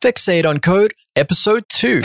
[0.00, 2.02] Fixate on Code, Episode 2.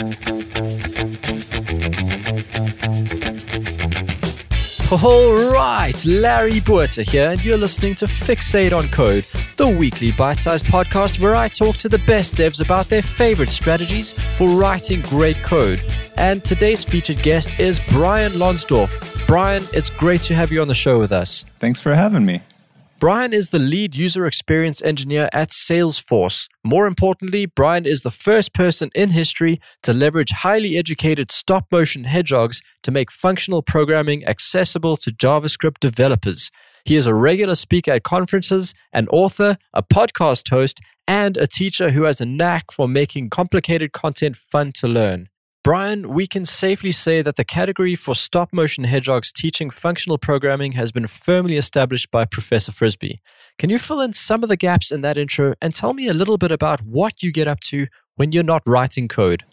[4.91, 9.25] All right, Larry Botha here, and you're listening to Fixate on Code,
[9.57, 13.51] the weekly bite sized podcast where I talk to the best devs about their favorite
[13.51, 15.85] strategies for writing great code.
[16.17, 19.27] And today's featured guest is Brian Lonsdorf.
[19.27, 21.45] Brian, it's great to have you on the show with us.
[21.59, 22.41] Thanks for having me.
[22.99, 26.47] Brian is the lead user experience engineer at Salesforce.
[26.63, 32.05] More importantly, Brian is the first person in history to leverage highly educated stop motion
[32.05, 36.49] hedgehogs to make functional programming accessible to JavaScript developers.
[36.85, 41.91] He is a regular speaker at conferences, an author, a podcast host, and a teacher
[41.91, 45.27] who has a knack for making complicated content fun to learn.
[45.63, 50.73] Brian, we can safely say that the category for stop motion hedgehogs teaching functional programming
[50.73, 53.21] has been firmly established by Professor Frisby.
[53.57, 56.13] Can you fill in some of the gaps in that intro and tell me a
[56.13, 57.87] little bit about what you get up to
[58.17, 59.45] when you're not writing code?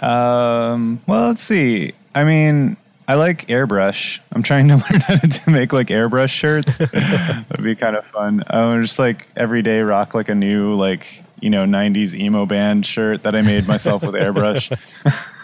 [0.00, 1.94] Um, well, let's see.
[2.14, 2.76] I mean,
[3.08, 4.20] I like airbrush.
[4.30, 6.78] I'm trying to learn how to make like airbrush shirts.
[6.78, 8.44] That'd be kind of fun.
[8.50, 12.86] Um, just like every day rock like a new like you know 90s emo band
[12.86, 14.70] shirt that I made myself with airbrush.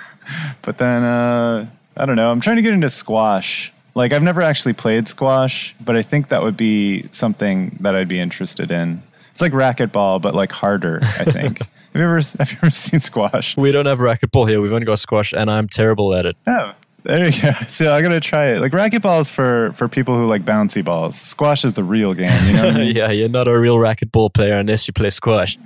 [0.62, 2.31] but then uh, I don't know.
[2.31, 3.73] I'm trying to get into squash.
[3.95, 8.09] Like I've never actually played squash, but I think that would be something that I'd
[8.09, 9.03] be interested in.
[9.33, 11.00] It's like racquetball, but like harder.
[11.03, 11.59] I think.
[11.59, 13.56] have you ever have you ever seen squash?
[13.56, 14.61] We don't have racquetball here.
[14.61, 16.37] We've only got squash, and I'm terrible at it.
[16.47, 16.73] Oh,
[17.05, 17.50] there you go.
[17.69, 18.61] So I'm gonna try it.
[18.61, 21.17] Like racquetball is for for people who like bouncy balls.
[21.17, 22.31] Squash is the real game.
[22.47, 22.97] You know what I mean?
[22.97, 25.59] yeah, you're not a real racquetball player unless you play squash.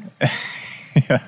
[1.09, 1.19] yeah,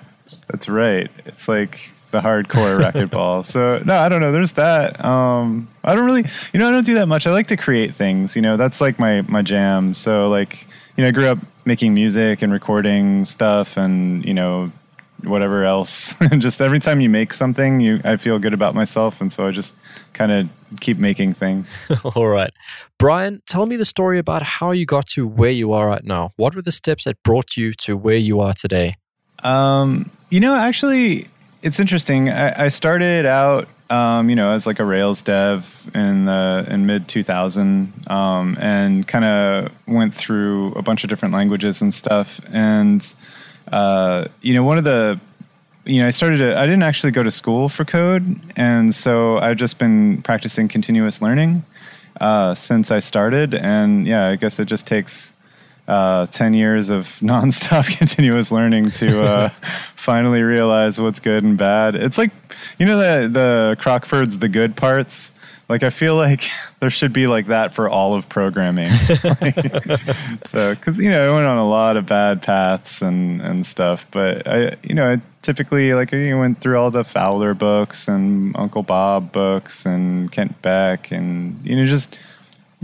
[0.48, 1.10] that's right.
[1.26, 3.44] It's like the hardcore racquetball.
[3.44, 4.32] So no, I don't know.
[4.32, 5.02] There's that.
[5.04, 7.26] Um, I don't really, you know, I don't do that much.
[7.26, 8.36] I like to create things.
[8.36, 9.94] You know, that's like my my jam.
[9.94, 14.72] So like, you know, I grew up making music and recording stuff, and you know,
[15.22, 16.14] whatever else.
[16.30, 19.46] And just every time you make something, you I feel good about myself, and so
[19.46, 19.74] I just
[20.12, 20.48] kind of
[20.80, 21.80] keep making things.
[22.14, 22.52] All right,
[22.98, 26.30] Brian, tell me the story about how you got to where you are right now.
[26.36, 28.96] What were the steps that brought you to where you are today?
[29.44, 31.28] Um, you know, actually,
[31.62, 32.30] it's interesting.
[32.30, 36.86] I, I started out, um, you know, as like a Rails dev in the in
[36.86, 42.40] mid 2000, um, and kind of went through a bunch of different languages and stuff.
[42.54, 43.02] And
[43.72, 45.20] uh, you know, one of the
[45.84, 46.38] you know, I started.
[46.38, 50.68] To, I didn't actually go to school for code, and so I've just been practicing
[50.68, 51.64] continuous learning
[52.20, 53.54] uh, since I started.
[53.54, 55.32] And yeah, I guess it just takes
[55.88, 59.48] uh, 10 years of nonstop continuous learning to uh,
[59.96, 61.96] finally realize what's good and bad.
[61.96, 62.30] It's like,
[62.78, 65.32] you know, the, the Crockford's The Good Parts.
[65.68, 66.44] Like, I feel like
[66.80, 68.90] there should be like that for all of programming.
[70.46, 74.06] so, because, you know, I went on a lot of bad paths and, and stuff,
[74.10, 78.56] but I, you know, I typically like I went through all the Fowler books and
[78.56, 82.18] Uncle Bob books and Kent Beck and, you know, just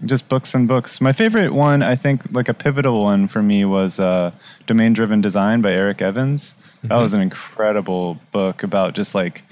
[0.07, 1.01] just books and books.
[1.01, 4.33] My favorite one, I think, like a pivotal one for me was uh,
[4.67, 6.55] Domain Driven Design by Eric Evans.
[6.79, 6.89] Mm-hmm.
[6.89, 9.43] That was an incredible book about just like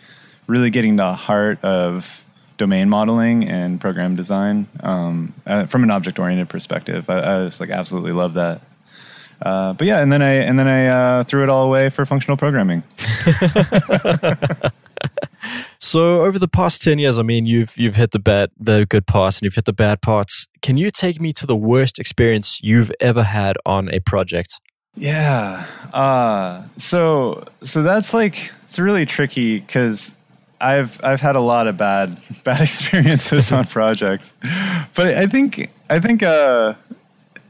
[0.46, 2.24] really getting the heart of
[2.58, 7.08] domain modeling and program design um, uh, from an object oriented perspective.
[7.08, 8.62] I, I, just like absolutely love that.
[9.40, 12.06] Uh, but yeah, and then I and then I uh, threw it all away for
[12.06, 12.84] functional programming.
[15.82, 19.04] so over the past 10 years, I mean, you've you've hit the bad the good
[19.04, 20.47] parts and you've hit the bad parts.
[20.62, 24.60] Can you take me to the worst experience you've ever had on a project?
[24.94, 25.66] Yeah.
[25.93, 30.15] Uh, so so that's like it's really tricky cuz
[30.60, 34.34] I've I've had a lot of bad bad experiences on projects.
[34.94, 36.75] But I think I think uh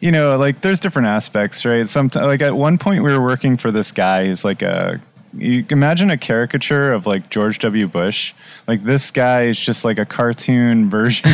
[0.01, 1.87] you know, like there's different aspects, right?
[1.87, 5.01] Sometimes, like at one point, we were working for this guy who's like a
[5.35, 7.89] you imagine a caricature of like George W.
[7.89, 8.35] Bush.
[8.67, 11.31] Like this guy is just like a cartoon version,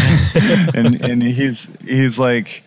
[0.75, 2.63] and and he's he's like,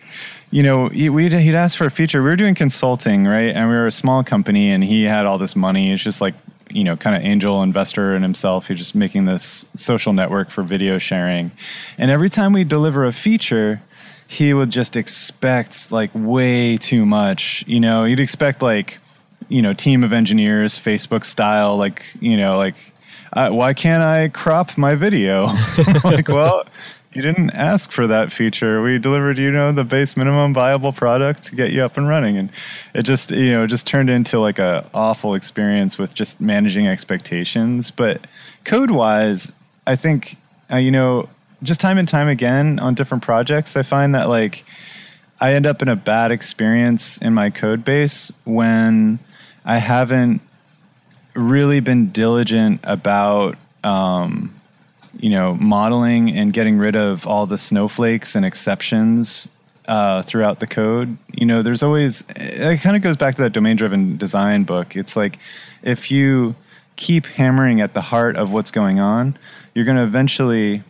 [0.50, 2.22] you know, he, we'd he'd asked for a feature.
[2.22, 3.54] We were doing consulting, right?
[3.54, 5.92] And we were a small company, and he had all this money.
[5.92, 6.34] It's just like
[6.70, 8.68] you know, kind of angel investor in himself.
[8.68, 11.50] He's just making this social network for video sharing,
[11.98, 13.82] and every time we deliver a feature.
[14.28, 17.64] He would just expect like way too much.
[17.66, 18.98] You know, you'd expect like
[19.52, 22.74] you know team of engineers facebook style like you know like
[23.34, 25.48] uh, why can't i crop my video?
[26.04, 26.64] Like well
[27.14, 28.82] you didn't ask for that feature.
[28.82, 32.36] We delivered you know the base minimum viable product to get you up and running.
[32.36, 32.50] And
[32.94, 37.90] it just you know just turned into like a awful experience with just managing expectations.
[37.90, 38.26] But
[38.64, 39.50] code wise
[39.86, 40.36] i think
[40.72, 41.28] uh, you know
[41.62, 44.64] just time and time again on different projects i find that like
[45.40, 49.18] i end up in a bad experience in my code base when
[49.64, 50.40] I haven't
[51.34, 54.54] really been diligent about um,
[55.18, 59.48] you know modeling and getting rid of all the snowflakes and exceptions
[59.88, 61.16] uh, throughout the code.
[61.32, 64.96] You know, there's always it kind of goes back to that domain driven design book.
[64.96, 65.38] It's like
[65.82, 66.54] if you
[66.96, 69.36] keep hammering at the heart of what's going on,
[69.74, 70.82] you're going to eventually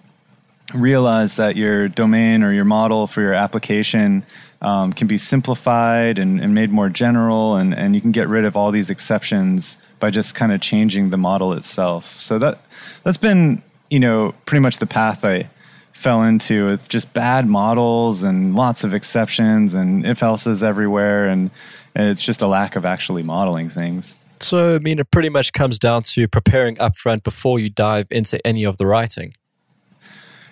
[0.75, 4.25] realize that your domain or your model for your application
[4.61, 8.45] um, can be simplified and, and, made more general, and, and you can get rid
[8.45, 12.21] of all these exceptions by just kind of changing the model itself.
[12.21, 12.61] So that
[13.03, 15.51] that's been you know pretty much the path I
[15.93, 21.51] fell into with just bad models and lots of exceptions and if else's everywhere, and,
[21.95, 24.19] and it's just a lack of actually modeling things.
[24.41, 28.45] So, I mean, it pretty much comes down to preparing upfront before you dive into
[28.45, 29.35] any of the writing.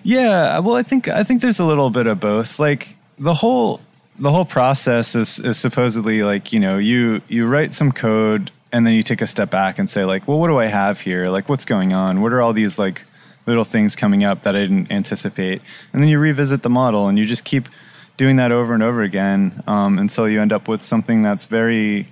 [0.03, 2.59] Yeah, well, I think I think there's a little bit of both.
[2.59, 3.81] Like the whole
[4.19, 8.87] the whole process is is supposedly like you know you you write some code and
[8.87, 11.29] then you take a step back and say like, well, what do I have here?
[11.29, 12.21] Like, what's going on?
[12.21, 13.03] What are all these like
[13.47, 15.65] little things coming up that I didn't anticipate?
[15.93, 17.69] And then you revisit the model and you just keep
[18.17, 22.07] doing that over and over again um, until you end up with something that's very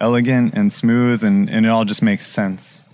[0.00, 2.84] elegant and smooth and, and it all just makes sense.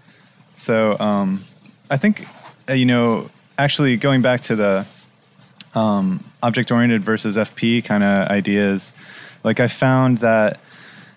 [0.55, 1.45] So um,
[1.91, 2.27] I think,
[2.69, 4.87] uh, you know, actually going back to the
[5.75, 8.93] um, object oriented versus FP kind of ideas,
[9.45, 10.61] like I found that,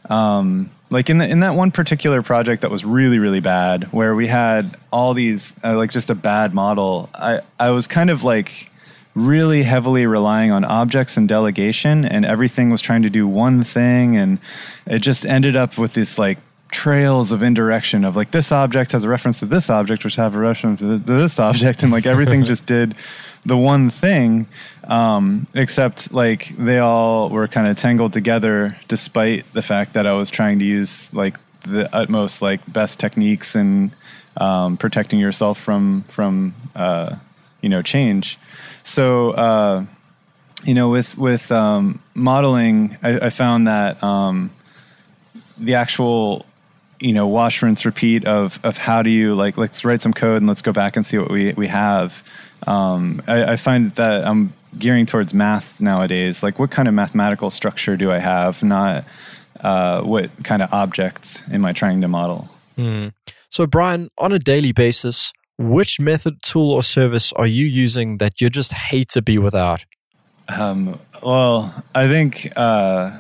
[0.10, 4.16] um, like in the, in that one particular project that was really really bad, where
[4.16, 8.24] we had all these uh, like just a bad model, I I was kind of
[8.24, 8.72] like
[9.16, 14.16] really heavily relying on objects and delegation, and everything was trying to do one thing,
[14.16, 14.40] and
[14.86, 16.38] it just ended up with this like
[16.76, 20.36] trails of indirection of like this object has a reference to this object, which have
[20.36, 22.96] a reference to this object, and like everything just did
[23.46, 24.46] the one thing,
[24.84, 30.14] um, except like they all were kind of tangled together, despite the fact that I
[30.14, 33.92] was trying to use like the utmost like best techniques and
[34.36, 37.16] um, protecting yourself from from uh,
[37.62, 38.38] you know change.
[38.84, 39.32] So.
[39.32, 39.86] Uh,
[40.64, 44.50] you know, with with um, modeling, I, I, found that um,
[45.60, 46.44] the actual
[47.00, 50.38] you know wash rinse repeat of of how do you like let's write some code
[50.38, 52.24] and let's go back and see what we we have.
[52.68, 56.42] Um, I, I, find that i'm gearing towards math nowadays.
[56.42, 59.06] Like what kind of mathematical structure do i have not
[59.60, 62.50] uh, what kind of objects am i trying to model?
[62.78, 63.14] Mm.
[63.50, 68.42] so brian on a daily basis which method tool or service are you using that
[68.42, 69.86] you just hate to be without?
[70.50, 73.12] Um, well i think uh,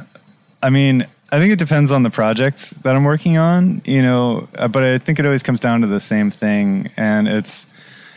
[0.61, 4.47] i mean I think it depends on the project that I'm working on, you know,
[4.55, 7.67] uh, but I think it always comes down to the same thing and it's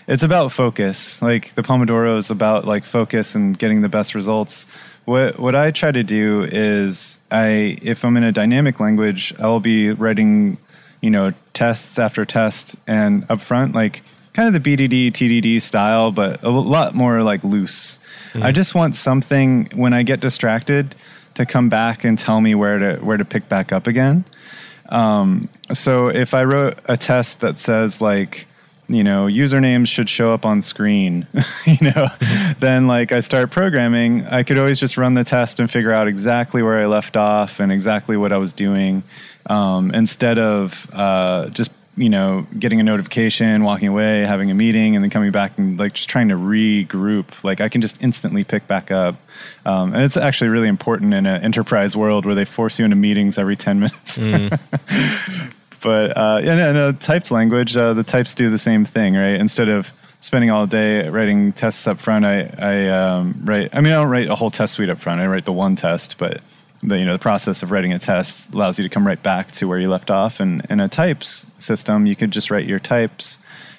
[0.06, 1.20] it's about focus.
[1.20, 4.69] Like the Pomodoro is about like focus and getting the best results.
[5.05, 9.49] What what I try to do is I if I'm in a dynamic language, I
[9.49, 10.56] will be writing,
[11.00, 16.41] you know, tests after test and upfront like kind of the BDD TDD style, but
[16.44, 17.99] a lot more like loose.
[18.35, 18.44] Mm.
[18.44, 20.94] I just want something when I get distracted
[21.38, 24.25] to come back and tell me where to where to pick back up again.
[24.88, 28.46] Um, so if I wrote a test that says like
[28.88, 31.26] you know usernames should show up on screen
[31.67, 32.08] you know
[32.58, 36.08] then like i start programming i could always just run the test and figure out
[36.08, 39.02] exactly where i left off and exactly what i was doing
[39.50, 44.95] um, instead of uh, just you know, getting a notification, walking away, having a meeting,
[44.95, 47.45] and then coming back and like just trying to regroup.
[47.45, 49.17] Like I can just instantly pick back up,
[49.67, 52.97] um, and it's actually really important in an enterprise world where they force you into
[52.97, 54.19] meetings every ten minutes.
[54.19, 55.52] Mm.
[55.83, 59.35] but uh, yeah, no, typed language, uh, the types do the same thing, right?
[59.35, 63.75] Instead of spending all day writing tests up front, I, I um, write.
[63.75, 65.21] I mean, I don't write a whole test suite up front.
[65.21, 66.40] I write the one test, but
[66.82, 69.50] the you know the process of writing a test allows you to come right back
[69.52, 70.40] to where you left off.
[70.40, 73.38] And in a types system, you could just write your types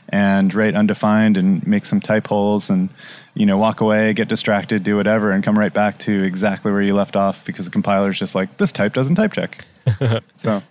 [0.09, 2.89] and write undefined and make some type holes and
[3.35, 6.81] you know walk away, get distracted, do whatever, and come right back to exactly where
[6.81, 9.65] you left off because the compiler is just like this type doesn't type check.
[10.35, 10.61] so.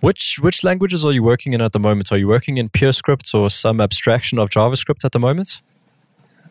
[0.00, 2.12] Which which languages are you working in at the moment?
[2.12, 5.60] Are you working in PureScript or some abstraction of JavaScript at the moment?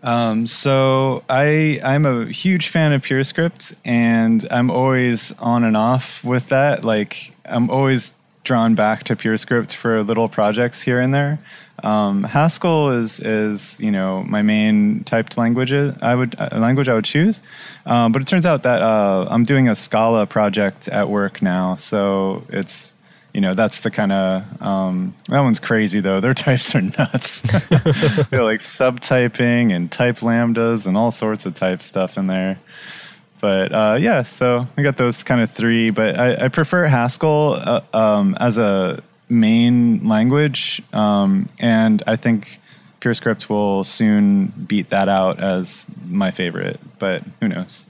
[0.04, 6.24] Um, so I I'm a huge fan of PureScript, and I'm always on and off
[6.24, 6.84] with that.
[6.84, 8.14] Like I'm always
[8.44, 11.40] drawn back to PureScript for little projects here and there.
[11.84, 15.72] Um, Haskell is is you know my main typed language.
[15.74, 17.42] I would uh, language I would choose,
[17.86, 21.76] um, but it turns out that uh, I'm doing a Scala project at work now,
[21.76, 22.94] so it's
[23.38, 27.42] you know that's the kind of um, that one's crazy though their types are nuts
[28.32, 32.60] they're like subtyping and type lambdas and all sorts of type stuff in there
[33.40, 37.54] but uh, yeah so i got those kind of three but i, I prefer haskell
[37.54, 42.60] uh, um, as a main language, um, and I think
[43.02, 46.80] PureScript will soon beat that out as my favorite.
[47.00, 47.86] But who knows?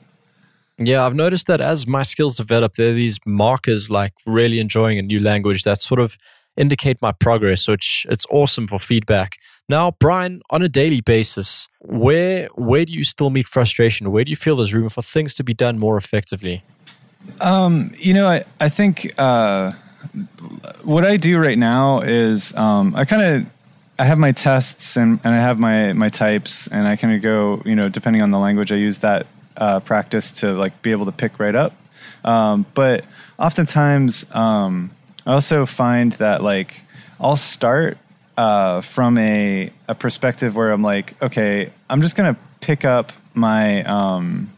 [0.80, 5.00] Yeah, I've noticed that as my skills develop, there are these markers like really enjoying
[5.00, 6.18] a new language that sort of
[6.56, 9.38] indicate my progress, which it's awesome for feedback.
[9.70, 14.12] Now, Brian, on a daily basis, where where do you still meet frustration?
[14.12, 16.64] Where do you feel there's room for things to be done more effectively?
[17.42, 19.72] Um, you know, I, I think uh,
[20.84, 23.52] what I do right now is um, I kind of
[24.00, 27.22] I have my tests and, and I have my my types and I kind of
[27.22, 29.26] go you know depending on the language I use that
[29.58, 31.74] uh, practice to like be able to pick right up.
[32.24, 33.06] Um, but
[33.38, 34.92] oftentimes um,
[35.26, 36.82] I also find that like
[37.20, 37.98] I'll start
[38.38, 43.84] uh, from a a perspective where I'm like okay I'm just gonna pick up my
[43.84, 44.52] um,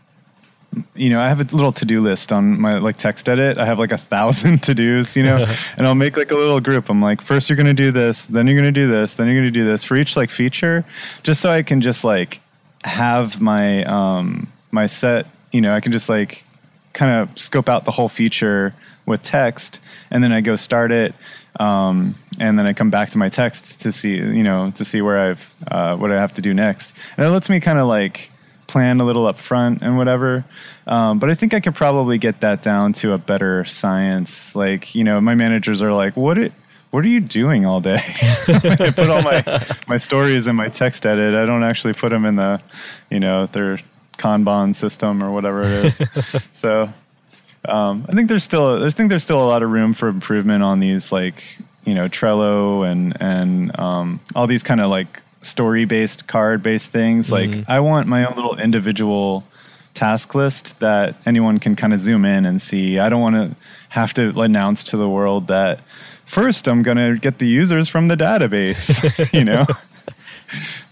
[0.96, 3.58] you know, I have a little to do list on my like text edit.
[3.58, 5.46] I have like a thousand to dos, you know,
[5.78, 6.90] and I'll make like a little group.
[6.90, 9.28] I'm like, first you're going to do this, then you're going to do this, then
[9.28, 10.84] you're going to do this for each like feature,
[11.24, 12.42] just so I can just like
[12.84, 16.44] have my, um, my set, you know, I can just like
[16.94, 18.74] kind of scope out the whole feature
[19.06, 19.80] with text
[20.12, 21.16] and then I go start it.
[21.60, 25.02] Um, and then I come back to my text to see, you know, to see
[25.02, 26.94] where I've, uh, what I have to do next.
[27.18, 28.30] And it lets me kind of like,
[28.70, 30.46] plan a little up front and whatever.
[30.88, 34.56] Um, but I think I could probably get that down to a better science.
[34.56, 36.54] Like, you know, my managers are like, what it,
[36.92, 37.98] what are you doing all day?
[38.48, 41.36] I put all my, my stories in my text edit.
[41.36, 42.62] I don't actually put them in the,
[43.10, 43.80] you know, their
[44.20, 46.04] Kanban system or whatever it is.
[46.54, 46.94] so
[47.66, 50.64] um, I think there's still, I think there's still a lot of room for improvement
[50.64, 51.44] on these, like,
[51.86, 56.92] you know, Trello and, and um, all these kind of like story based card based
[56.92, 57.30] things.
[57.30, 57.60] Mm-hmm.
[57.60, 59.46] Like I want my own little individual
[59.94, 63.00] task list that anyone can kind of zoom in and see.
[63.00, 63.56] I don't want to
[63.90, 65.82] have to announce to the world that
[66.26, 69.66] first I'm going to get the users from the database, you know.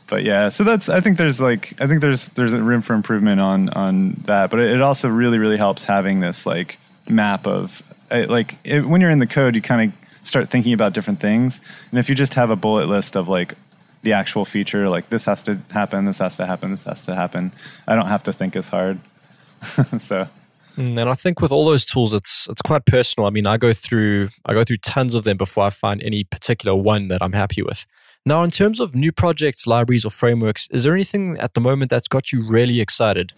[0.07, 3.41] but yeah, so that's I think there's like I think there's there's room for improvement
[3.41, 8.57] on on that, but it also really really helps having this like map of like
[8.63, 11.61] it, when you're in the code you kind of start thinking about different things.
[11.91, 13.53] And if you just have a bullet list of like
[14.03, 17.15] the actual feature like this has to happen this has to happen this has to
[17.15, 17.51] happen
[17.87, 18.99] i don't have to think as hard
[19.97, 20.27] so
[20.77, 23.27] mm, and I think with all those tools, it's it's quite personal.
[23.27, 26.23] I mean, I go through I go through tons of them before I find any
[26.23, 27.87] particular one that I'm happy with.
[28.27, 31.89] Now, in terms of new projects, libraries, or frameworks, is there anything at the moment
[31.89, 33.31] that's got you really excited?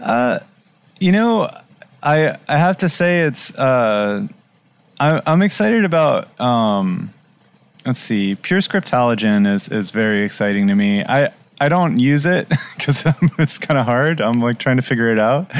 [0.00, 0.40] Uh,
[0.98, 1.48] you know,
[2.02, 4.26] I I have to say it's uh,
[4.98, 7.14] I, I'm excited about um,
[7.84, 11.04] let's see, PureScript Halogen is is very exciting to me.
[11.04, 11.30] I
[11.60, 13.04] I don't use it because
[13.38, 14.20] it's kind of hard.
[14.20, 15.54] I'm like trying to figure it out.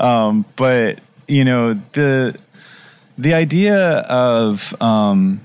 [0.00, 2.38] Um, but you know the
[3.18, 5.40] the idea of um,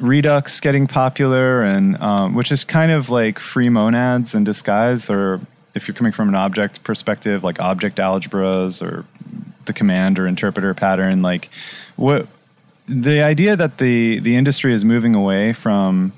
[0.00, 5.40] Redux getting popular and um, which is kind of like free monads in disguise, or
[5.74, 9.04] if you're coming from an object perspective, like object algebras or
[9.66, 11.50] the command or interpreter pattern, like
[11.96, 12.26] what
[12.86, 16.12] the idea that the the industry is moving away from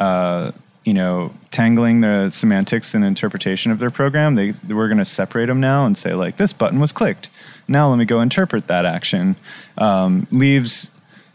[0.00, 0.52] uh,
[0.84, 5.46] you know tangling the semantics and interpretation of their program they we're going to separate
[5.46, 7.28] them now and say like this button was clicked.
[7.68, 9.36] Now let me go interpret that action.
[9.78, 10.90] Um, leaves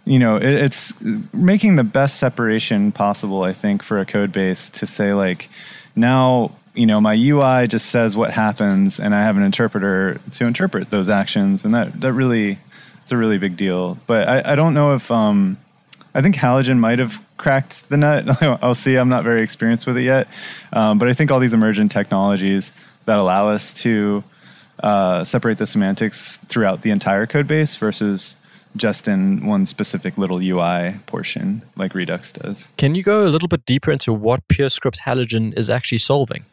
[0.08, 0.94] you know it, it's
[1.34, 5.50] making the best separation possible i think for a code base to say like
[5.96, 10.46] now you know my ui just says what happens and i have an interpreter to
[10.46, 12.58] interpret those actions and that that really
[13.08, 13.98] it's a really big deal.
[14.06, 15.58] But I, I don't know if um,
[16.14, 18.44] I think Halogen might have cracked the nut.
[18.62, 18.98] I'll see.
[18.98, 20.28] I'm not very experienced with it yet,
[20.74, 22.74] um, but I think all these emergent technologies
[23.06, 24.26] that allow us to
[24.84, 28.36] uh, separate the semantics throughout the entire code base versus
[28.78, 32.70] just in one specific little UI portion like Redux does.
[32.78, 36.46] Can you go a little bit deeper into what PureScript Halogen is actually solving?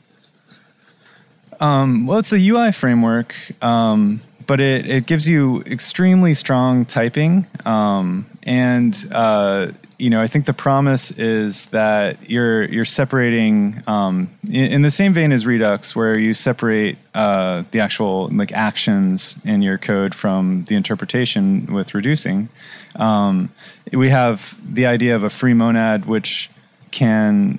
[1.60, 3.34] Um, well, it's a UI framework.
[3.62, 7.46] Um, but it, it gives you extremely strong typing.
[7.64, 14.28] Um, and, uh, you know, I think the promise is that you're you're separating um,
[14.48, 19.36] in, in, the same vein as Redux, where you separate uh, the actual like actions
[19.44, 22.48] in your code from the interpretation with reducing.
[22.96, 23.50] Um,
[23.92, 26.50] we have the idea of a free monad, which
[26.90, 27.58] can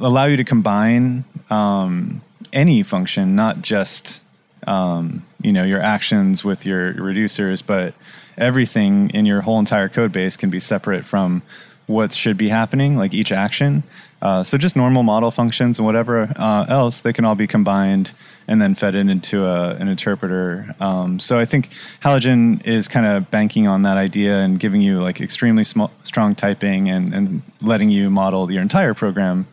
[0.00, 2.20] allow you to combine um,
[2.52, 4.20] any function, not just
[4.66, 7.94] um, you know your actions with your reducers, but
[8.36, 11.42] everything in your whole entire code base can be separate from
[11.88, 13.82] what should be happening, like each action.
[14.20, 18.12] Uh, so just normal model functions and whatever uh, else, they can all be combined
[18.46, 20.74] and then fed in into a, an interpreter.
[20.80, 21.70] Um, so I think
[22.02, 26.34] Halogen is kind of banking on that idea and giving you like extremely small, strong
[26.34, 29.46] typing and, and letting you model your entire program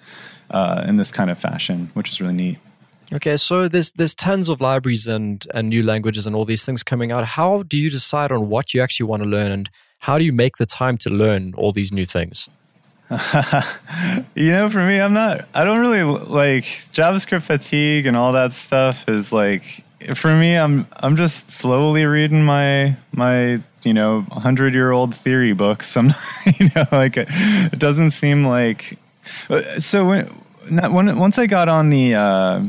[0.51, 2.57] uh, in this kind of fashion, which is really neat.
[3.13, 6.81] Okay, so there's there's tons of libraries and and new languages and all these things
[6.81, 7.23] coming out.
[7.23, 9.69] How do you decide on what you actually want to learn, and
[10.05, 12.47] how do you make the time to learn all these new things?
[14.35, 15.47] you know, for me, I'm not.
[15.55, 19.09] I don't really like JavaScript fatigue and all that stuff.
[19.09, 19.83] Is like
[20.13, 25.53] for me, I'm I'm just slowly reading my my you know hundred year old theory
[25.53, 25.97] books.
[25.97, 26.13] I'm
[26.59, 27.27] you know like it,
[27.73, 28.99] it doesn't seem like
[29.79, 30.27] so when,
[30.93, 32.61] when once I got on the uh,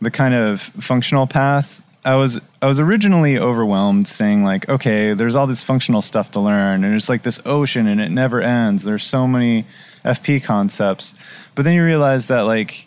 [0.00, 5.34] the kind of functional path, I was I was originally overwhelmed, saying like, okay, there's
[5.34, 8.84] all this functional stuff to learn, and it's like this ocean, and it never ends.
[8.84, 9.66] There's so many
[10.04, 11.14] FP concepts,
[11.54, 12.86] but then you realize that like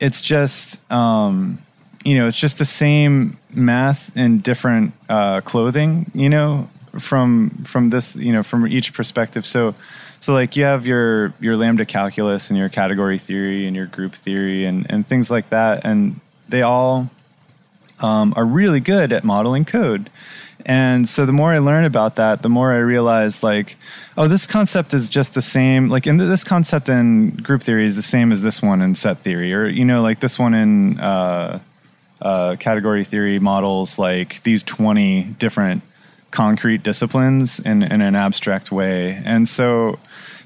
[0.00, 1.58] it's just um,
[2.04, 7.90] you know it's just the same math in different uh, clothing, you know, from from
[7.90, 9.46] this you know from each perspective.
[9.46, 9.74] So
[10.18, 14.14] so like you have your your lambda calculus and your category theory and your group
[14.14, 17.10] theory and and things like that, and they all
[18.00, 20.10] um, are really good at modeling code.
[20.64, 23.76] And so the more I learn about that, the more I realize like,
[24.16, 25.88] oh, this concept is just the same.
[25.88, 29.18] Like in this concept in group theory is the same as this one in set
[29.18, 31.60] theory, or you know, like this one in uh,
[32.20, 35.82] uh, category theory models like these twenty different
[36.32, 39.22] concrete disciplines in, in an abstract way.
[39.24, 39.98] And so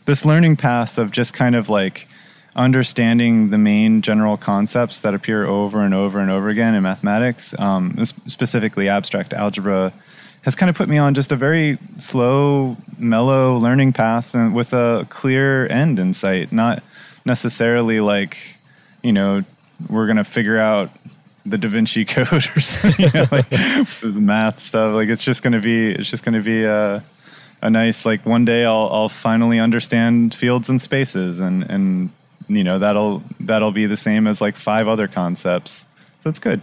[0.04, 2.06] this learning path of just kind of like
[2.56, 7.58] understanding the main general concepts that appear over and over and over again in mathematics,
[7.58, 9.92] um, specifically abstract algebra,
[10.42, 14.72] has kind of put me on just a very slow, mellow learning path and with
[14.72, 16.82] a clear end in sight, not
[17.24, 18.38] necessarily like,
[19.02, 19.44] you know,
[19.88, 20.90] we're going to figure out
[21.46, 23.52] the Da Vinci Code or something, you know, like
[24.02, 24.94] math stuff.
[24.94, 27.04] Like it's just going to be, it's just going to be a,
[27.62, 32.10] a nice like one day I'll I'll finally understand fields and spaces and and
[32.50, 35.86] you know that'll that'll be the same as like five other concepts.
[36.18, 36.60] So it's good.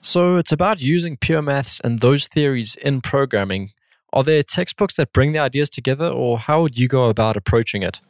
[0.00, 3.70] So it's about using pure maths and those theories in programming.
[4.12, 7.82] Are there textbooks that bring the ideas together, or how would you go about approaching
[7.82, 8.00] it?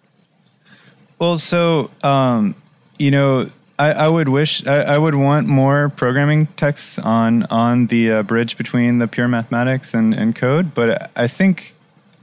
[1.19, 2.57] Well, so um,
[2.99, 7.87] you know, I, I would wish I, I, would want more programming texts on on
[7.87, 10.75] the uh, bridge between the pure mathematics and, and code.
[10.75, 11.75] But I think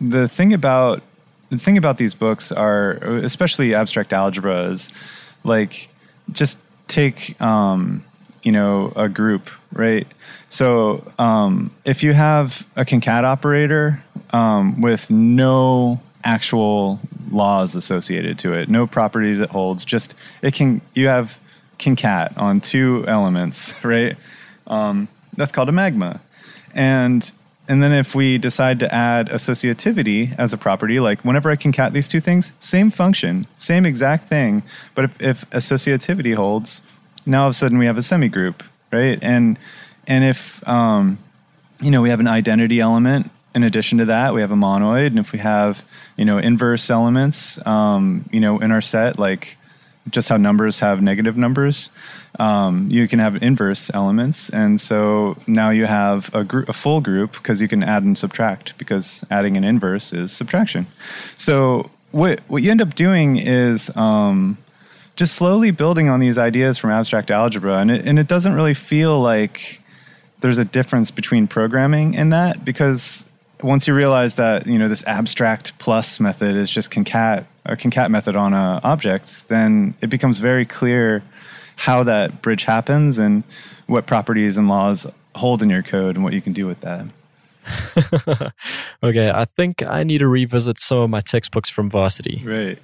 [0.01, 1.03] the thing about
[1.49, 4.91] the thing about these books are, especially abstract algebra, is
[5.43, 5.89] like
[6.31, 6.57] just
[6.88, 8.03] take um,
[8.43, 10.07] you know a group, right?
[10.49, 16.99] So um, if you have a concat operator um, with no actual
[17.31, 21.39] laws associated to it, no properties it holds, just it can you have
[21.77, 24.15] concat on two elements, right?
[24.67, 26.21] Um, that's called a magma,
[26.75, 27.31] and
[27.69, 31.93] and then if we decide to add associativity as a property, like whenever I concat
[31.93, 34.63] these two things, same function, same exact thing.
[34.95, 36.82] But if, if associativity holds,
[37.27, 39.19] now all of a sudden we have a semigroup, right?
[39.21, 39.60] And
[40.08, 41.19] and if um,
[41.79, 45.08] you know we have an identity element in addition to that, we have a monoid,
[45.08, 45.86] and if we have
[46.17, 49.58] you know inverse elements, um, you know in our set like
[50.10, 51.89] just how numbers have negative numbers,
[52.39, 57.02] um, you can have inverse elements, and so now you have a, group, a full
[57.02, 60.86] group because you can add and subtract because adding an inverse is subtraction.
[61.36, 64.58] So what what you end up doing is um,
[65.15, 68.74] just slowly building on these ideas from abstract algebra, and it, and it doesn't really
[68.74, 69.82] feel like
[70.41, 73.26] there's a difference between programming and that because
[73.62, 78.10] once you realize that you know this abstract plus method is just concat a concat
[78.10, 81.24] method on a object, then it becomes very clear
[81.76, 83.43] how that bridge happens and
[83.88, 87.06] what properties and laws hold in your code and what you can do with that.
[89.04, 92.41] okay, I think I need to revisit some of my textbooks from varsity.
[92.43, 92.80] Right.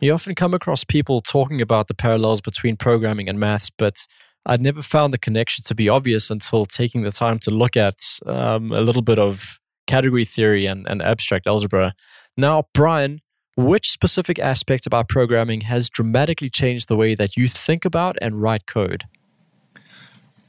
[0.00, 4.06] You often come across people talking about the parallels between programming and maths, but
[4.44, 7.98] I'd never found the connection to be obvious until taking the time to look at
[8.26, 11.94] um, a little bit of category theory and, and abstract algebra.
[12.36, 13.20] Now, Brian,
[13.56, 18.40] which specific aspect about programming has dramatically changed the way that you think about and
[18.40, 19.04] write code?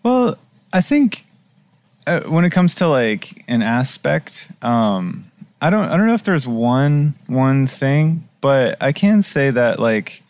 [0.03, 0.35] Well,
[0.73, 1.25] I think
[2.05, 6.23] uh, when it comes to like an aspect, um, I don't I don't know if
[6.23, 10.21] there's one one thing, but I can say that like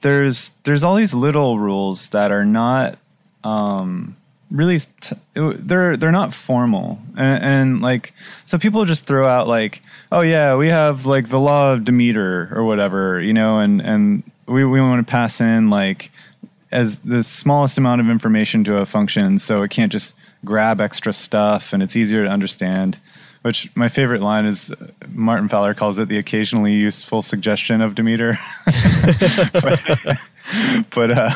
[0.00, 2.98] there's there's all these little rules that are not
[3.44, 4.16] um,
[4.50, 9.82] really t- they're they're not formal and, and, like so people just throw out like
[10.10, 14.22] oh yeah we have like the law of demeter or whatever you know and and
[14.46, 16.10] we, we want to pass in like
[16.72, 21.12] as the smallest amount of information to a function so it can't just grab extra
[21.12, 22.98] stuff and it's easier to understand
[23.42, 24.72] which my favorite line is
[25.10, 28.36] Martin Fowler calls it the occasionally useful suggestion of Demeter.
[29.52, 29.80] but,
[30.94, 31.30] but uh,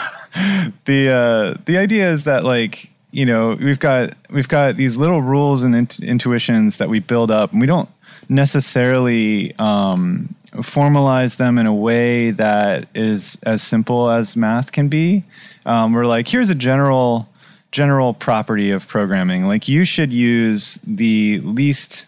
[0.84, 5.22] the uh, the idea is that like you know we've got we've got these little
[5.22, 7.88] rules and int- intuitions that we build up, and we don't
[8.28, 15.22] necessarily um, formalize them in a way that is as simple as math can be.
[15.66, 17.28] Um, we're like, here's a general
[17.70, 19.46] general property of programming.
[19.46, 22.06] Like you should use the least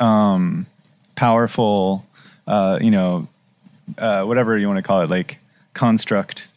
[0.00, 0.66] um,
[1.14, 2.06] powerful,
[2.46, 3.28] uh, you know,
[3.98, 5.38] uh, whatever you want to call it, like
[5.74, 6.48] construct.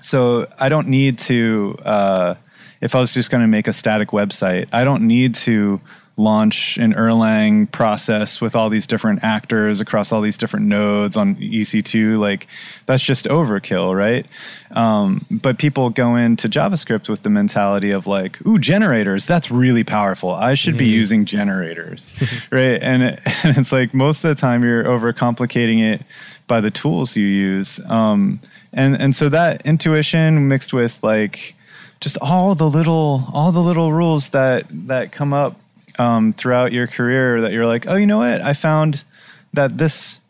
[0.00, 1.76] So I don't need to.
[1.84, 2.34] Uh,
[2.82, 5.80] if I was just going to make a static website, I don't need to
[6.18, 11.36] launch an Erlang process with all these different actors across all these different nodes on
[11.36, 12.48] EC2, like
[12.84, 14.26] that's just overkill, right?
[14.72, 19.84] Um, but people go into JavaScript with the mentality of like, ooh, generators, that's really
[19.84, 20.30] powerful.
[20.30, 20.78] I should mm.
[20.78, 22.14] be using generators,
[22.50, 22.82] right?
[22.82, 26.02] And, it, and it's like most of the time you're overcomplicating it
[26.46, 27.80] by the tools you use.
[27.88, 28.40] Um,
[28.72, 31.54] and, and so that intuition mixed with like,
[32.02, 35.58] just all the little all the little rules that that come up
[35.98, 38.42] um, throughout your career that you're like, oh, you know what?
[38.42, 39.04] I found
[39.54, 40.20] that this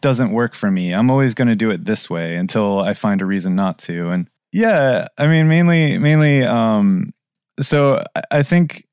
[0.00, 0.92] doesn't work for me.
[0.92, 4.10] I'm always going to do it this way until I find a reason not to.
[4.10, 6.42] And yeah, I mean, mainly, mainly.
[6.44, 7.14] Um,
[7.60, 8.86] so I think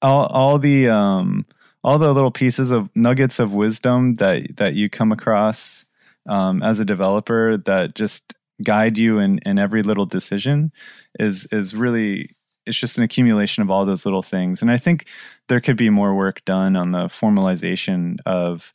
[0.00, 1.44] all all the um,
[1.84, 5.84] all the little pieces of nuggets of wisdom that that you come across
[6.26, 10.72] um, as a developer that just guide you in in every little decision
[11.18, 12.30] is is really
[12.66, 14.62] it's just an accumulation of all those little things.
[14.62, 15.08] And I think
[15.48, 18.72] there could be more work done on the formalization of,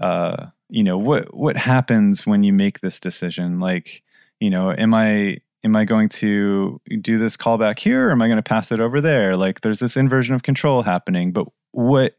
[0.00, 3.60] uh, you know, what what happens when you make this decision.
[3.60, 4.02] Like,
[4.40, 8.26] you know, am I am I going to do this callback here, or am I
[8.26, 9.36] going to pass it over there?
[9.36, 12.16] Like, there's this inversion of control happening, but what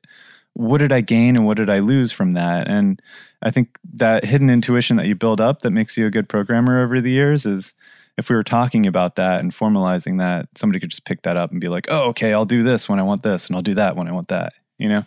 [0.53, 2.67] what did I gain and what did I lose from that?
[2.67, 3.01] And
[3.43, 6.81] I think that hidden intuition that you build up that makes you a good programmer
[6.81, 7.73] over the years is
[8.17, 11.51] if we were talking about that and formalizing that, somebody could just pick that up
[11.51, 13.73] and be like, oh, okay, I'll do this when I want this, and I'll do
[13.73, 15.03] that when I want that, you know?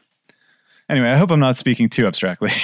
[0.88, 2.51] Anyway, I hope I'm not speaking too abstractly.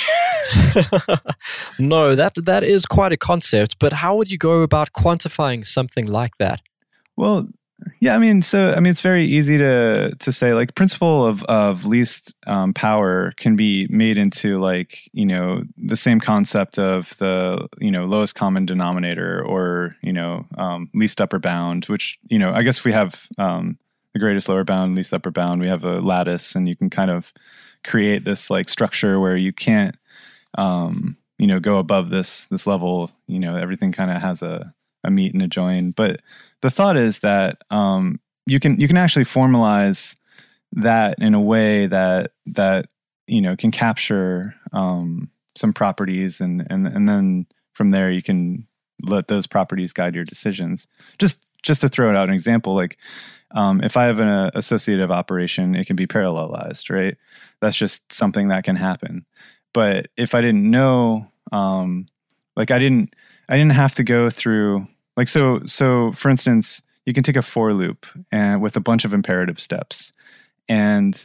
[1.79, 6.07] no, that that is quite a concept, but how would you go about quantifying something
[6.07, 6.61] like that?
[7.17, 7.49] Well,
[8.01, 11.42] yeah, I mean, so I mean, it's very easy to to say like principle of
[11.45, 17.16] of least um, power can be made into like you know the same concept of
[17.18, 22.38] the you know lowest common denominator or you know um, least upper bound, which you
[22.38, 23.79] know I guess we have um,
[24.12, 25.61] the greatest lower bound, least upper bound.
[25.61, 27.33] We have a lattice, and you can kind of
[27.85, 29.97] create this like structure where you can't
[30.59, 33.11] um, you know go above this this level.
[33.27, 36.21] You know, everything kind of has a a meet and a join, but
[36.62, 40.16] the thought is that um, you can you can actually formalize
[40.72, 42.87] that in a way that that
[43.27, 48.66] you know can capture um, some properties and and and then from there you can
[49.03, 50.87] let those properties guide your decisions.
[51.18, 52.98] Just just to throw it out an example, like
[53.53, 57.16] um, if I have an uh, associative operation, it can be parallelized, right?
[57.61, 59.27] That's just something that can happen.
[59.75, 62.07] But if I didn't know, um,
[62.57, 63.14] like I didn't,
[63.48, 67.42] I didn't have to go through like so so for instance, you can take a
[67.42, 70.12] for loop and with a bunch of imperative steps.
[70.68, 71.22] And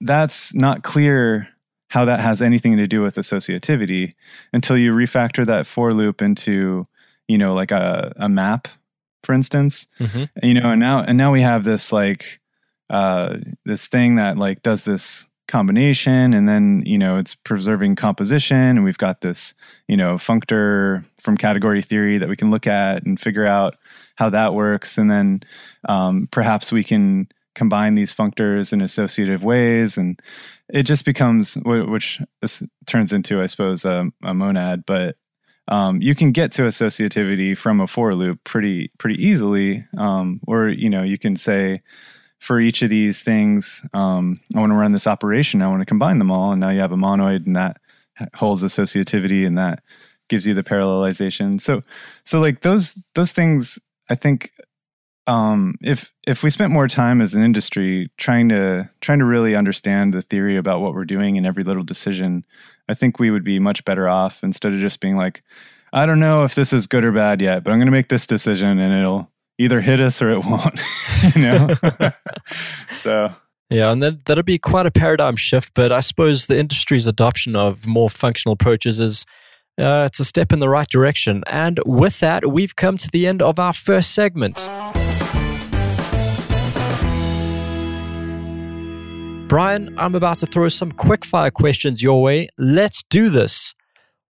[0.00, 1.48] that's not clear
[1.88, 4.12] how that has anything to do with associativity
[4.52, 6.86] until you refactor that for loop into,
[7.28, 8.68] you know, like a, a map,
[9.22, 9.86] for instance.
[9.98, 10.24] Mm-hmm.
[10.42, 12.40] You know, and now and now we have this like
[12.90, 18.56] uh this thing that like does this combination and then you know it's preserving composition
[18.56, 19.54] and we've got this
[19.86, 23.76] you know functor from category theory that we can look at and figure out
[24.16, 25.40] how that works and then
[25.88, 30.20] um, perhaps we can combine these functors in associative ways and
[30.68, 32.20] it just becomes which
[32.86, 35.16] turns into i suppose a, a monad but
[35.68, 40.68] um, you can get to associativity from a for loop pretty pretty easily um, or
[40.68, 41.80] you know you can say
[42.46, 45.62] for each of these things, um, I want to run this operation.
[45.62, 47.78] I want to combine them all, and now you have a monoid, and that
[48.36, 49.82] holds associativity, and that
[50.28, 51.60] gives you the parallelization.
[51.60, 51.82] So,
[52.22, 54.52] so like those those things, I think,
[55.26, 59.56] um, if if we spent more time as an industry trying to trying to really
[59.56, 62.44] understand the theory about what we're doing in every little decision,
[62.88, 65.42] I think we would be much better off instead of just being like,
[65.92, 68.08] I don't know if this is good or bad yet, but I'm going to make
[68.08, 70.80] this decision, and it'll either hit us or it won't.
[71.34, 71.68] you know,
[72.92, 73.32] so
[73.70, 75.72] yeah, and that that'll be quite a paradigm shift.
[75.74, 79.26] But I suppose the industry's adoption of more functional approaches is
[79.78, 81.42] uh, it's a step in the right direction.
[81.48, 84.68] And with that, we've come to the end of our first segment.
[89.48, 92.48] Brian, I'm about to throw some quickfire questions your way.
[92.58, 93.74] Let's do this.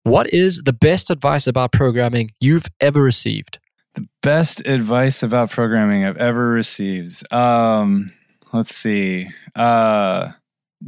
[0.03, 3.59] What is the best advice about programming you've ever received?
[3.94, 7.33] The best advice about programming I've ever received.
[7.33, 8.09] Um,
[8.52, 9.30] let's see.
[9.54, 10.33] Uh,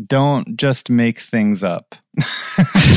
[0.04, 1.94] don't just make things up.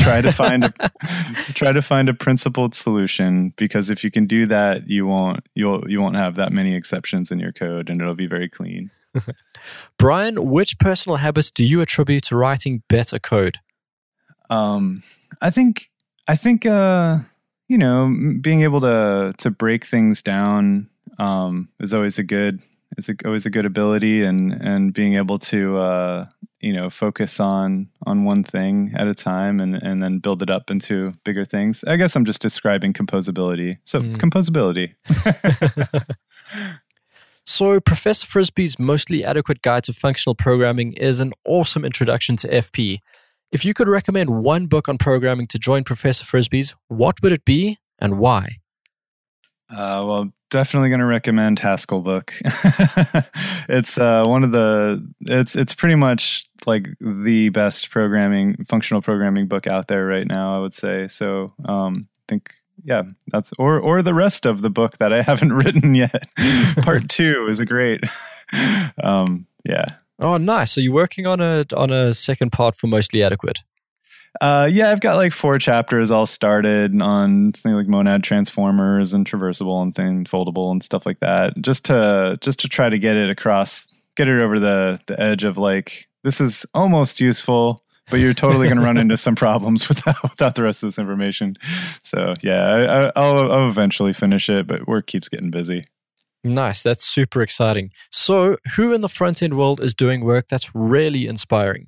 [0.02, 0.72] try to find a
[1.54, 5.88] try to find a principled solution because if you can do that, you won't you'll
[5.88, 8.90] you won't have that many exceptions in your code and it'll be very clean.
[9.98, 13.58] Brian, which personal habits do you attribute to writing better code?
[14.48, 15.02] Um,
[15.40, 15.90] I think
[16.28, 17.18] I think uh,
[17.70, 22.62] you know being able to to break things down um, is always a good
[22.98, 26.24] is a, always a good ability, and and being able to uh,
[26.58, 30.50] you know focus on on one thing at a time and and then build it
[30.50, 31.84] up into bigger things.
[31.84, 33.78] I guess I'm just describing composability.
[33.84, 34.16] So mm.
[34.16, 34.94] composability.
[37.46, 43.00] So, Professor Frisby's mostly adequate guide to functional programming is an awesome introduction to FP.
[43.52, 47.44] If you could recommend one book on programming to join Professor Frisby's, what would it
[47.44, 48.58] be and why?
[49.68, 52.32] Uh, well, definitely going to recommend Haskell book.
[53.68, 59.48] it's uh, one of the it's it's pretty much like the best programming functional programming
[59.48, 60.56] book out there right now.
[60.56, 61.52] I would say so.
[61.64, 65.52] Um, I think yeah, that's or or the rest of the book that I haven't
[65.52, 66.22] written yet.
[66.82, 68.04] Part two is a great.
[69.02, 69.86] um, yeah.
[70.20, 70.72] Oh, nice.
[70.72, 73.60] So you're working on a on a second part for mostly adequate.
[74.40, 79.26] Uh, yeah, I've got like four chapters all started on something like monad transformers and
[79.28, 81.60] traversable and thing foldable and stuff like that.
[81.60, 85.44] Just to just to try to get it across, get it over the the edge
[85.44, 89.88] of like this is almost useful but you're totally going to run into some problems
[89.88, 91.56] without without the rest of this information.
[92.02, 95.84] So yeah, I, will I'll eventually finish it, but work keeps getting busy.
[96.42, 97.90] Nice, that's super exciting.
[98.10, 101.86] So, who in the front end world is doing work that's really inspiring?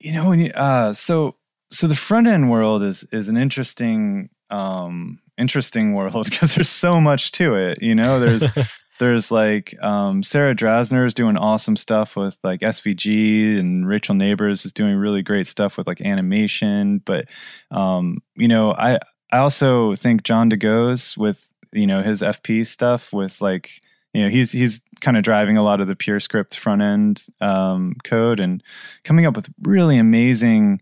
[0.00, 1.36] You know, when you, uh, so
[1.70, 7.00] so the front end world is is an interesting um interesting world because there's so
[7.00, 7.82] much to it.
[7.82, 8.44] You know, there's
[8.98, 14.64] there's like um, Sarah Drasner is doing awesome stuff with like SVG, and Rachel Nabors
[14.64, 16.98] is doing really great stuff with like animation.
[17.04, 17.26] But
[17.70, 18.98] um, you know, I
[19.32, 23.70] I also think John DeGoes with you know his FP stuff with like
[24.14, 27.94] you know he's he's kind of driving a lot of the PureScript front end um,
[28.04, 28.62] code and
[29.04, 30.80] coming up with really amazing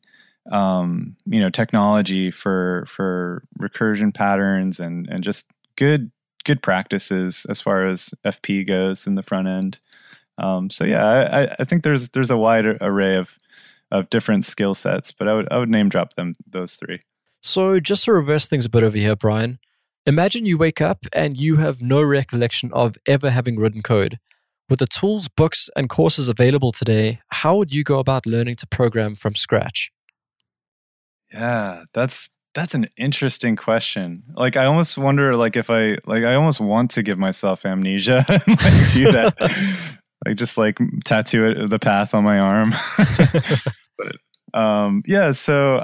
[0.52, 6.10] um, you know technology for for recursion patterns and and just good
[6.44, 9.78] good practices as far as FP goes in the front end.
[10.38, 13.36] Um, so yeah, I, I, think there's there's a wide array of
[13.90, 17.00] of different skill sets, but I would I would name drop them those three.
[17.42, 19.58] So just to reverse things a bit over here, Brian.
[20.08, 24.20] Imagine you wake up and you have no recollection of ever having written code.
[24.68, 28.68] With the tools, books, and courses available today, how would you go about learning to
[28.68, 29.90] program from scratch?
[31.32, 34.22] Yeah, that's that's an interesting question.
[34.34, 38.24] Like I almost wonder like if I like I almost want to give myself amnesia
[38.28, 39.34] and like do that.
[40.24, 42.72] like just like tattoo it the path on my arm.
[43.98, 44.16] but
[44.54, 45.82] um yeah, so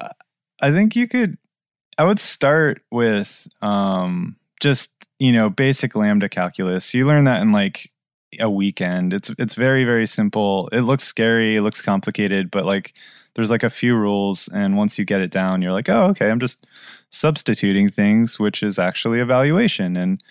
[0.60, 1.38] I think you could
[1.98, 6.94] I would start with um just, you know, basic lambda calculus.
[6.94, 7.90] You learn that in like
[8.40, 9.12] a weekend.
[9.12, 10.68] It's it's very very simple.
[10.72, 12.94] It looks scary, it looks complicated, but like
[13.34, 16.30] there's like a few rules and once you get it down you're like oh okay
[16.30, 16.66] i'm just
[17.10, 20.22] substituting things which is actually evaluation and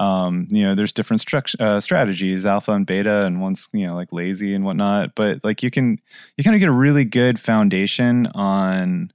[0.00, 1.24] um, you know there's different
[1.60, 5.62] uh, strategies alpha and beta and one's you know like lazy and whatnot but like
[5.62, 5.98] you can
[6.36, 9.12] you kind of get a really good foundation on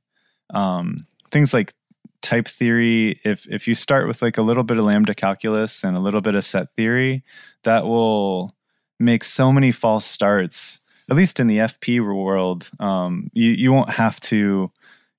[0.53, 1.73] um, things like
[2.21, 5.95] type theory if if you start with like a little bit of lambda calculus and
[5.95, 7.23] a little bit of set theory
[7.63, 8.55] that will
[8.99, 13.89] make so many false starts at least in the FP world, um, you you won't
[13.89, 14.71] have to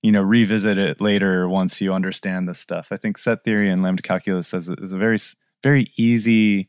[0.02, 2.88] you know revisit it later once you understand this stuff.
[2.90, 5.18] I think set theory and lambda calculus is is a very
[5.62, 6.68] very easy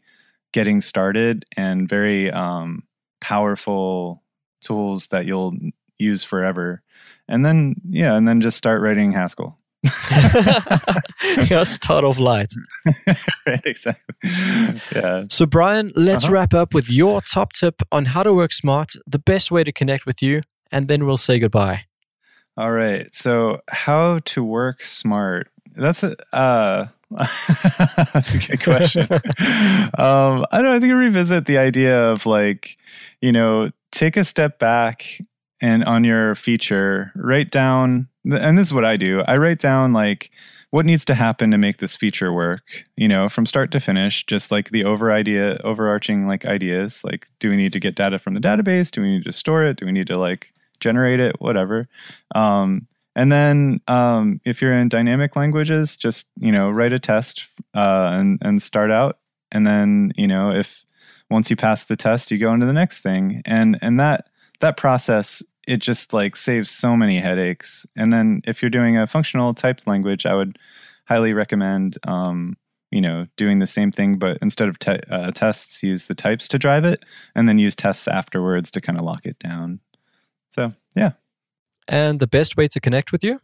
[0.53, 2.83] getting started and very um,
[3.21, 4.23] powerful
[4.59, 5.55] tools that you'll
[5.97, 6.81] use forever.
[7.27, 9.57] And then yeah, and then just start writing Haskell.
[11.49, 12.53] Yeah, start off light.
[13.45, 14.15] right, exactly.
[14.95, 15.25] Yeah.
[15.29, 16.33] So, Brian, let's uh-huh.
[16.33, 19.71] wrap up with your top tip on how to work smart, the best way to
[19.71, 21.85] connect with you, and then we'll say goodbye.
[22.57, 23.13] All right.
[23.13, 25.47] So, how to work smart.
[25.73, 29.07] That's a, uh, that's a good question.
[29.11, 30.75] um, I don't know.
[30.75, 32.77] I think I revisit the idea of like,
[33.21, 35.19] you know, take a step back
[35.61, 39.21] and on your feature, write down, and this is what I do.
[39.27, 40.31] I write down like
[40.71, 42.61] what needs to happen to make this feature work,
[42.95, 47.03] you know, from start to finish, just like the over idea, overarching like ideas.
[47.03, 48.89] Like, do we need to get data from the database?
[48.89, 49.77] Do we need to store it?
[49.77, 51.39] Do we need to like generate it?
[51.39, 51.83] Whatever.
[52.33, 57.49] Um, and then um, if you're in dynamic languages, just you know write a test
[57.75, 59.19] uh, and and start out.
[59.51, 60.83] And then you know if
[61.29, 63.41] once you pass the test, you go into the next thing.
[63.45, 64.27] And and that
[64.61, 67.85] that process it just like saves so many headaches.
[67.95, 70.57] And then if you're doing a functional typed language, I would
[71.05, 72.57] highly recommend um,
[72.91, 76.47] you know doing the same thing, but instead of te- uh, tests, use the types
[76.49, 77.03] to drive it,
[77.35, 79.79] and then use tests afterwards to kind of lock it down.
[80.49, 81.11] So yeah.
[81.87, 83.41] And the best way to connect with you?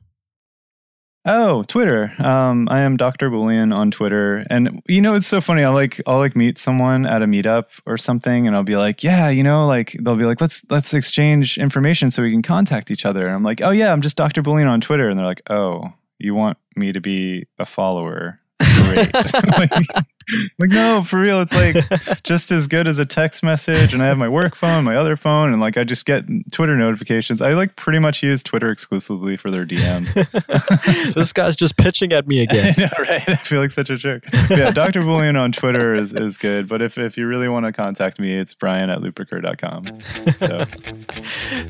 [1.29, 2.13] Oh, Twitter.
[2.19, 3.29] Um, I am Dr.
[3.29, 5.61] Boolean on Twitter, and you know it's so funny.
[5.61, 9.03] I'll like I'll like meet someone at a meetup or something, and I'll be like,
[9.03, 12.91] yeah, you know, like they'll be like, let's let's exchange information so we can contact
[12.91, 13.25] each other.
[13.25, 14.41] And I'm like, oh yeah, I'm just Dr.
[14.41, 18.39] Boolean on Twitter, and they're like, oh, you want me to be a follower?
[18.61, 19.13] Great.
[19.57, 20.05] like,
[20.59, 21.41] like no for real.
[21.41, 21.75] It's like
[22.23, 25.15] just as good as a text message and i have my work phone my other
[25.15, 27.41] phone and like i just get twitter notifications.
[27.41, 32.27] I like pretty much use twitter exclusively for their dms this guy's just pitching at
[32.27, 32.73] me again.
[32.77, 33.27] know, right?
[33.27, 34.25] I feel like such a jerk.
[34.49, 37.71] Yeah dr boolean on twitter is, is good but if, if you really want to
[37.71, 39.85] contact me it's brian at looprecur.com
[40.33, 40.65] so.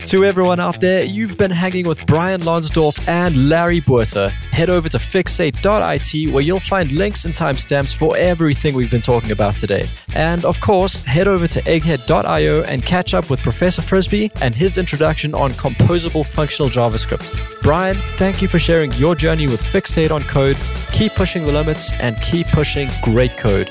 [0.05, 4.89] to everyone out there you've been hanging with brian lonsdorf and larry Botha head over
[4.89, 9.57] to fixate.it where you'll find links and timestamps for every everything we've been talking about
[9.57, 9.85] today.
[10.15, 14.77] And of course, head over to egghead.io and catch up with Professor Frisby and his
[14.77, 17.61] introduction on composable functional JavaScript.
[17.61, 20.55] Brian, thank you for sharing your journey with Fixate on Code.
[20.93, 23.69] Keep pushing the limits and keep pushing great code.